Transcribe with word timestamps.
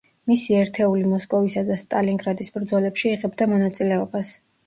მისი 0.29 0.53
ერთეული 0.59 1.03
მოსკოვისა 1.09 1.63
და 1.67 1.77
სტალინგრადის 1.83 2.49
ბრძოლებში 2.57 3.07
იღებდა 3.13 3.49
მონაწილეობას. 3.55 4.35